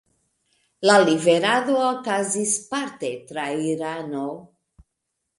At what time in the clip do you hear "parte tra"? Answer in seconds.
2.71-3.43